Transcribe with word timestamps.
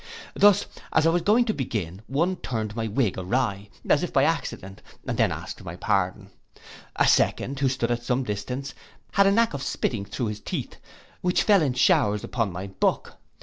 Thus, 0.33 0.65
as 0.91 1.05
I 1.05 1.11
was 1.11 1.21
going 1.21 1.45
to 1.45 1.53
begin, 1.53 2.01
one 2.07 2.37
turned 2.37 2.75
my 2.75 2.87
wig 2.87 3.19
awry, 3.19 3.69
as 3.87 4.01
if 4.01 4.11
by 4.11 4.23
accident, 4.23 4.81
and 5.05 5.15
then 5.15 5.31
asked 5.31 5.63
my 5.63 5.75
pardon. 5.75 6.31
A 6.95 7.07
second, 7.07 7.59
who 7.59 7.69
stood 7.69 7.91
at 7.91 8.01
some 8.01 8.23
distance, 8.23 8.73
had 9.11 9.27
a 9.27 9.31
knack 9.31 9.53
of 9.53 9.61
spitting 9.61 10.05
through 10.05 10.29
his 10.29 10.39
teeth, 10.39 10.77
which 11.21 11.43
fell 11.43 11.61
in 11.61 11.73
showers 11.73 12.23
upon 12.23 12.51
my 12.51 12.65
book. 12.65 13.17